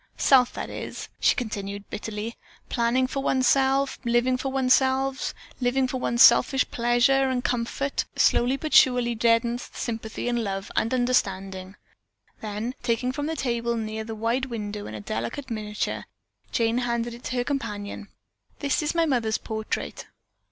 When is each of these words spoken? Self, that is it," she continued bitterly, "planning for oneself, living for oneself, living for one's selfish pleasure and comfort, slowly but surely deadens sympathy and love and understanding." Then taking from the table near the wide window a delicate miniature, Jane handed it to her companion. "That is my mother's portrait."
Self, 0.17 0.51
that 0.53 0.71
is 0.71 1.03
it," 1.03 1.09
she 1.19 1.35
continued 1.35 1.87
bitterly, 1.91 2.35
"planning 2.69 3.05
for 3.05 3.21
oneself, 3.21 3.99
living 4.03 4.35
for 4.35 4.51
oneself, 4.51 5.31
living 5.59 5.87
for 5.87 5.97
one's 5.99 6.23
selfish 6.23 6.67
pleasure 6.71 7.29
and 7.29 7.43
comfort, 7.43 8.05
slowly 8.15 8.57
but 8.57 8.73
surely 8.73 9.13
deadens 9.13 9.69
sympathy 9.73 10.27
and 10.27 10.43
love 10.43 10.71
and 10.75 10.91
understanding." 10.91 11.75
Then 12.39 12.73
taking 12.81 13.11
from 13.11 13.27
the 13.27 13.35
table 13.35 13.77
near 13.77 14.03
the 14.03 14.15
wide 14.15 14.45
window 14.47 14.87
a 14.87 14.99
delicate 15.01 15.51
miniature, 15.51 16.05
Jane 16.51 16.79
handed 16.79 17.13
it 17.13 17.23
to 17.25 17.35
her 17.35 17.43
companion. 17.43 18.07
"That 18.57 18.81
is 18.81 18.95
my 18.95 19.05
mother's 19.05 19.37
portrait." 19.37 20.07